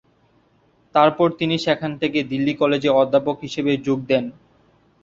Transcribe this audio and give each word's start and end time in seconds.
তারপর 0.95 1.27
তিনি 1.39 1.55
সেখান 1.57 1.91
থেকে 2.01 2.19
দিল্লি 2.31 2.53
কলেজে 2.55 2.89
অধ্যাপক 3.01 3.35
হিসেবে 3.45 3.71
যোগ 3.85 3.99
দেন। 4.07 4.25